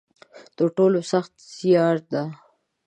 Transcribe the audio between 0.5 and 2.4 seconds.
تر ټولو سخته زیاړه ده.